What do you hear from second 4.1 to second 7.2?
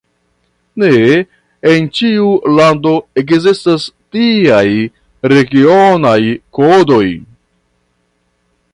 tiaj regionaj kodoj.